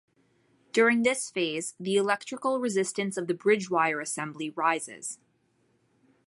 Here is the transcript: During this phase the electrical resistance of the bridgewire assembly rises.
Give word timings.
During 0.73 1.03
this 1.03 1.29
phase 1.29 1.75
the 1.79 1.95
electrical 1.95 2.59
resistance 2.59 3.17
of 3.17 3.27
the 3.27 3.35
bridgewire 3.35 4.01
assembly 4.01 4.49
rises. 4.49 5.19